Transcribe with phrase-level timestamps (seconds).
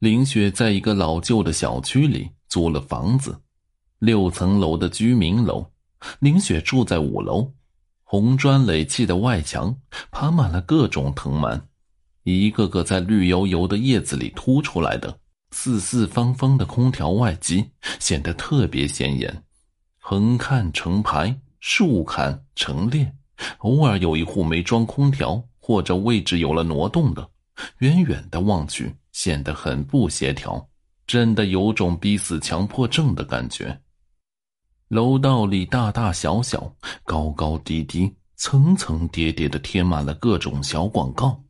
[0.00, 3.38] 林雪在一个老旧的小区里租了房子，
[3.98, 5.70] 六层楼的居民楼。
[6.20, 7.52] 林雪住在五楼，
[8.02, 9.76] 红砖垒砌的外墙
[10.10, 11.68] 爬满了各种藤蔓，
[12.22, 15.18] 一个个在绿油油的叶子里凸出来的
[15.50, 17.62] 四四方方的空调外机
[17.98, 19.44] 显得特别显眼，
[19.98, 23.12] 横看成排，竖看成列，
[23.58, 27.28] 偶尔有一户没装空调或者位置有了挪动的，
[27.80, 28.94] 远远的望去。
[29.12, 30.68] 显得很不协调，
[31.06, 33.80] 真的有种逼死强迫症的感觉。
[34.88, 36.72] 楼道里大大小小、
[37.04, 41.42] 高高低低、层层叠叠的贴满了各种小广告。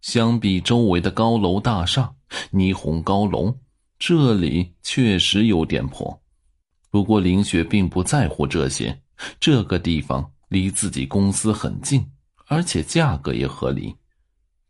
[0.00, 2.12] 相比周围的高楼大厦、
[2.50, 3.56] 霓虹高楼，
[3.98, 6.20] 这里确实有点破。
[6.90, 9.00] 不过林雪并不在乎这些，
[9.38, 12.04] 这个地方离自己公司很近，
[12.46, 13.94] 而且价格也合理。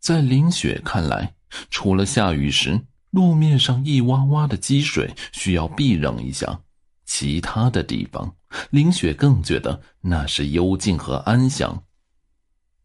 [0.00, 1.34] 在林雪看来。
[1.70, 2.80] 除了下雨时
[3.10, 6.60] 路面上一洼洼的积水需要避让一下，
[7.04, 8.34] 其他的地方，
[8.70, 11.84] 林雪更觉得那是幽静和安详。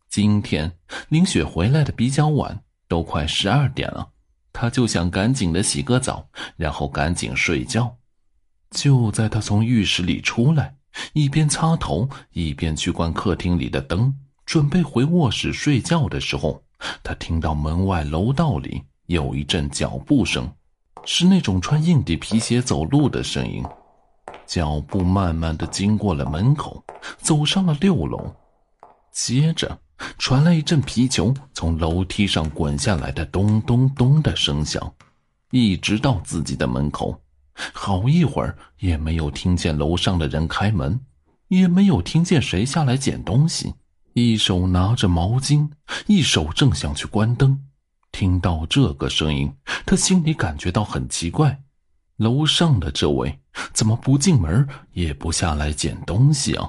[0.09, 0.77] 今天
[1.09, 4.09] 林雪回来的比较晚，都快十二点了，
[4.51, 7.97] 她就想赶紧的洗个澡，然后赶紧睡觉。
[8.71, 10.75] 就在她从浴室里出来，
[11.13, 14.13] 一边擦头一边去关客厅里的灯，
[14.45, 16.65] 准备回卧室睡觉的时候。
[17.03, 20.49] 他听到门外楼道里有一阵脚步声，
[21.05, 23.63] 是那种穿硬底皮鞋走路的声音。
[24.45, 26.83] 脚步慢慢的经过了门口，
[27.17, 28.33] 走上了六楼，
[29.11, 29.77] 接着
[30.17, 34.93] 传来一阵皮球从楼梯上滚下来的咚咚咚的声响，
[35.51, 37.19] 一直到自己的门口。
[37.73, 40.99] 好一会儿也没有听见楼上的人开门，
[41.47, 43.73] 也没有听见谁下来捡东西。
[44.19, 45.69] 一手拿着毛巾，
[46.07, 47.61] 一手正想去关灯。
[48.11, 49.53] 听到这个声音，
[49.85, 51.61] 他心里感觉到很奇怪：
[52.15, 53.37] 楼上的这位
[53.73, 56.67] 怎么不进门，也不下来捡东西啊？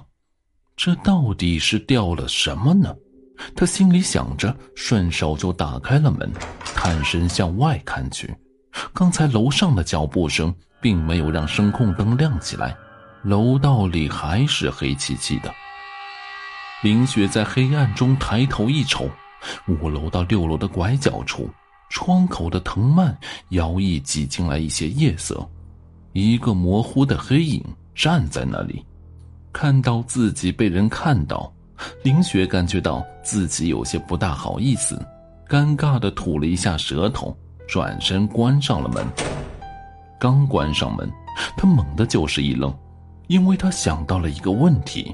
[0.77, 2.95] 这到底是掉了什么呢？
[3.57, 6.31] 他心里想着，顺手就打开了门，
[6.75, 8.37] 探身向外看去。
[8.93, 12.77] 刚才楼上的脚步声并没有让声控灯亮起来，
[13.23, 15.51] 楼道里还是黑漆漆的。
[16.81, 19.11] 林雪在黑暗中抬头一瞅，
[19.67, 21.51] 五楼到六楼的拐角处，
[21.91, 23.17] 窗口的藤蔓
[23.49, 25.45] 摇曳，挤进来一些夜色，
[26.13, 27.65] 一个模糊的黑影
[27.97, 28.85] 站在那里。
[29.53, 31.53] 看到自己被人看到，
[32.05, 35.05] 林雪感觉到自己有些不大好意思，
[35.49, 39.05] 尴尬的吐了一下舌头，转身关上了门。
[40.21, 41.11] 刚关上门，
[41.57, 42.73] 他猛地就是一愣，
[43.27, 45.13] 因为他想到了一个问题。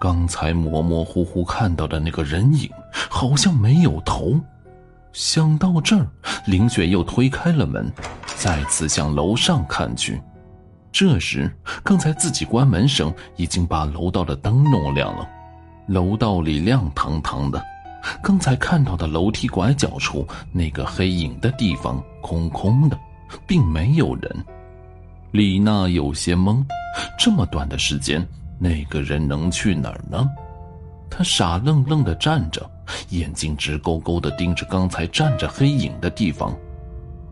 [0.00, 2.70] 刚才模模糊糊看到的那个人影，
[3.10, 4.40] 好像没有头。
[5.12, 6.08] 想到这儿，
[6.46, 7.92] 林雪又推开了门，
[8.24, 10.18] 再次向楼上看去。
[10.90, 15.28] 这时，刚才自己关门声已经把楼道的灯弄亮了，
[15.86, 17.62] 楼道里亮堂堂的。
[18.22, 22.98] 刚才看到的楼梯拐角处那个黑影的地方空空的，
[23.46, 24.44] 并没有人。
[25.30, 26.64] 李娜有些懵，
[27.18, 28.26] 这么短的时间。
[28.62, 30.28] 那个人能去哪儿呢？
[31.10, 32.70] 他傻愣愣的站着，
[33.08, 36.54] 眼睛直勾勾的盯着刚才站着黑影的地方。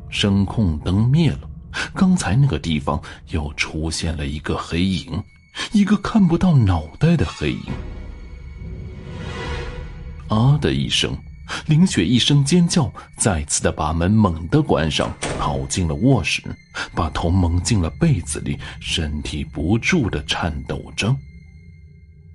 [0.08, 1.40] 声控灯灭了，
[1.94, 5.22] 刚才那个地方又出现了一个黑影，
[5.72, 7.60] 一个看不到脑袋的黑影。
[10.28, 11.14] 啊的一声。
[11.66, 16.42] 林雪一声尖叫，再次的把门猛地关上，跑进了卧室，
[16.94, 21.14] 把头蒙进了被子里，身体不住的颤抖着。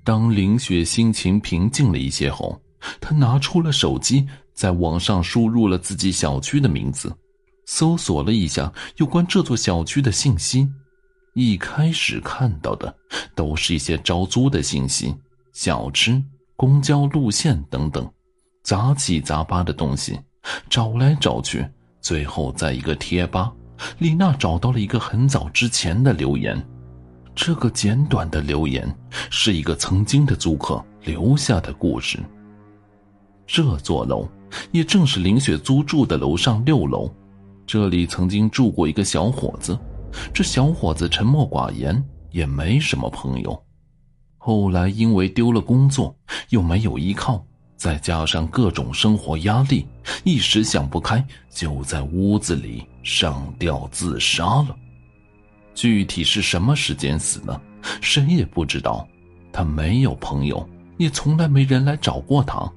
[0.04, 2.60] 当林雪心情平静了一些后，
[3.00, 7.16] 她拿出了手机，在网上输入了自己小区的名字，
[7.66, 10.68] 搜索了一下有关这座小区的信息。
[11.34, 12.94] 一开始看到的
[13.34, 15.14] 都是一些招租的信息，
[15.52, 16.22] 小吃、
[16.54, 18.08] 公交路线等等。
[18.64, 20.18] 杂七杂八的东西，
[20.70, 21.68] 找来找去，
[22.00, 23.52] 最后在一个贴吧，
[23.98, 26.60] 李娜找到了一个很早之前的留言。
[27.34, 28.88] 这个简短的留言
[29.28, 32.18] 是一个曾经的租客留下的故事。
[33.46, 34.26] 这座楼
[34.72, 37.12] 也正是林雪租住的楼上六楼，
[37.66, 39.78] 这里曾经住过一个小伙子。
[40.32, 43.62] 这小伙子沉默寡言，也没什么朋友。
[44.38, 46.16] 后来因为丢了工作，
[46.48, 47.44] 又没有依靠。
[47.76, 49.86] 再加上各种生活压力，
[50.24, 54.74] 一时想不开，就在屋子里上吊自杀了。
[55.74, 57.60] 具体是什么时间死的，
[58.00, 59.06] 谁也不知道。
[59.52, 60.68] 他没有朋友，
[60.98, 62.70] 也从来没人来找过他，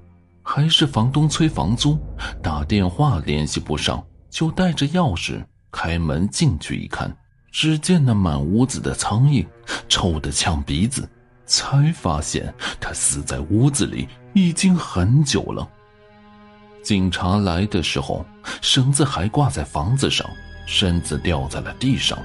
[0.44, 1.98] 还是房东催房租，
[2.42, 7.16] 打电话联系不上，就带着钥匙开门进去一看，
[7.52, 9.46] 只见那满屋子的苍蝇，
[9.88, 11.08] 臭得呛鼻子，
[11.46, 14.08] 才发现他死在屋子里
[14.38, 15.68] 已经很久了。
[16.84, 18.24] 警察来的时候，
[18.62, 20.30] 绳子还挂在房子上，
[20.68, 22.20] 身子掉在了地上，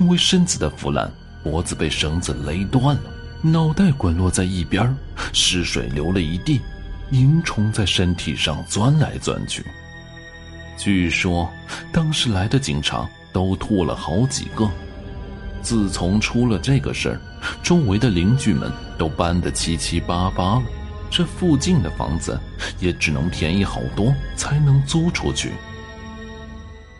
[0.00, 1.12] 因为身子的腐烂，
[1.42, 3.02] 脖子被绳子勒断了，
[3.42, 4.96] 脑袋滚落在一边，
[5.34, 6.58] 尸水流了一地，
[7.12, 9.62] 蝇虫在身体上钻来钻去。
[10.78, 11.50] 据说
[11.92, 14.66] 当时来的警察都吐了好几个。
[15.60, 17.20] 自从出了这个事儿，
[17.62, 20.62] 周围的邻居们都搬得七七八八了。
[21.10, 22.38] 这附近的房子
[22.78, 25.52] 也只能便宜好多才能租出去。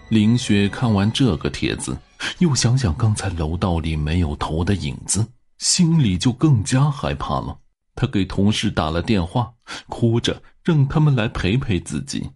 [0.08, 1.96] 林雪看完这个帖子，
[2.38, 5.26] 又想想刚才楼道里没有头的影子，
[5.58, 7.58] 心里就更加害怕了。
[7.94, 9.52] 她给同事打了电话，
[9.88, 12.30] 哭着让他们来陪陪自己。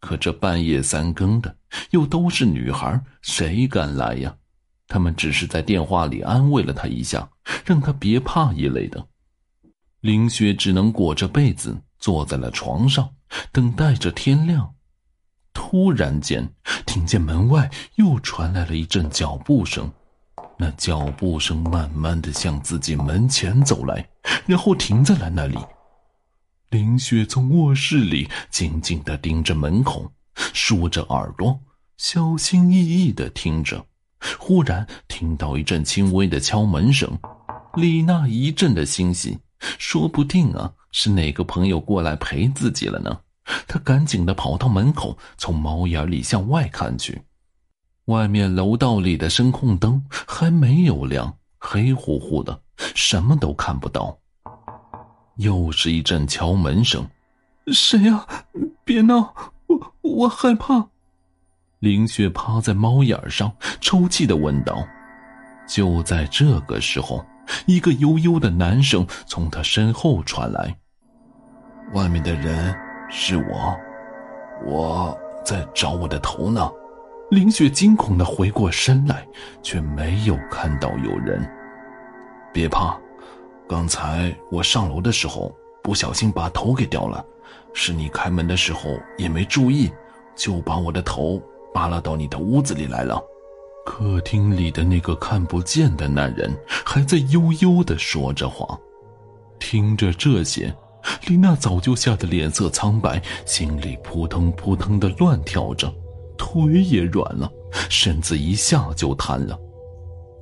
[0.00, 1.54] 可这半夜三更的，
[1.90, 4.34] 又都是女孩，谁敢来呀？
[4.88, 7.30] 他们只是在电话里安慰了她一下，
[7.64, 9.06] 让她别怕一类的。
[10.02, 13.08] 林雪只能裹着被子坐在了床上，
[13.52, 14.74] 等待着天亮。
[15.54, 16.52] 突然间，
[16.84, 19.88] 听见门外又传来了一阵脚步声，
[20.58, 24.08] 那脚步声慢慢的向自己门前走来，
[24.44, 25.56] 然后停在了那里。
[26.70, 31.60] 林雪从卧室里静静的盯着门口，竖着耳朵，
[31.96, 33.86] 小心翼翼的听着。
[34.36, 37.16] 忽然听到一阵轻微的敲门声，
[37.76, 39.38] 李娜一阵的欣喜。
[39.78, 43.20] 说不定啊，是哪个朋友过来陪自己了呢？
[43.66, 47.22] 他赶紧的跑到门口，从猫眼里向外看去。
[48.06, 52.60] 外面楼道里的声控灯还没有亮，黑乎乎的，
[52.94, 54.16] 什么都看不到。
[55.36, 57.08] 又是一阵敲门声，
[57.68, 58.26] 谁呀？
[58.84, 59.34] 别闹，
[59.66, 60.88] 我我害怕。
[61.78, 64.86] 林雪趴在猫眼上，抽泣的问道。
[65.66, 67.24] 就在这个时候。
[67.66, 70.76] 一个悠悠的男声从他身后传来
[71.94, 72.74] ：“外面的人
[73.10, 73.76] 是我，
[74.64, 76.70] 我在找我的头呢。”
[77.30, 79.26] 林雪惊恐的回过身来，
[79.62, 81.42] 却没有看到有人。
[82.52, 82.94] 别怕，
[83.66, 85.50] 刚才我上楼的时候
[85.82, 87.24] 不小心把头给掉了，
[87.72, 89.90] 是你开门的时候也没注意，
[90.36, 91.40] 就把我的头
[91.72, 93.18] 扒拉到你的屋子里来了。
[93.84, 96.50] 客厅里的那个看不见的男人
[96.84, 98.78] 还在悠悠的说着话，
[99.58, 100.74] 听着这些，
[101.26, 105.92] 丽娜早就吓得脸色苍白，心里扑腾扑腾的乱跳着，
[106.38, 107.50] 腿也软了，
[107.88, 109.58] 身子一下就瘫了。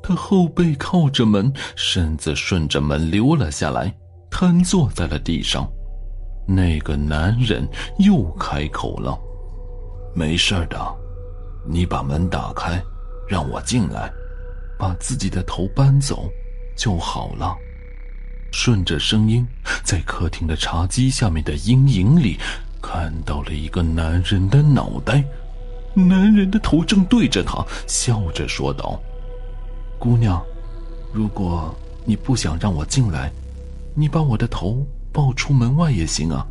[0.02, 3.94] 她后背靠着门，身子顺着门溜了下来，
[4.30, 5.66] 瘫坐在了地上。
[6.46, 7.66] 那个男人
[7.98, 9.18] 又开口了
[10.14, 10.78] ：“没事的，
[11.66, 12.82] 你把门打开。”
[13.30, 14.12] 让我进来，
[14.76, 16.28] 把自己的头搬走
[16.74, 17.56] 就好了。
[18.50, 19.46] 顺着声音，
[19.84, 22.36] 在客厅的茶几下面的阴影里，
[22.82, 25.22] 看到了一个男人的脑袋。
[25.94, 29.00] 男人的头正对着他，笑着说道
[29.96, 30.44] ：“姑娘，
[31.12, 31.72] 如果
[32.04, 33.30] 你不想让我进来，
[33.94, 36.44] 你把我的头抱出门外也行啊。”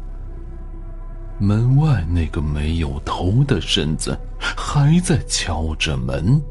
[1.39, 4.17] 门外那个没有头的身子
[4.55, 6.41] 还在敲着门。